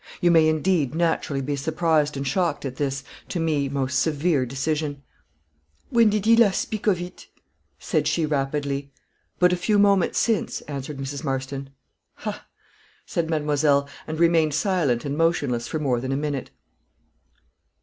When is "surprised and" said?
1.55-2.25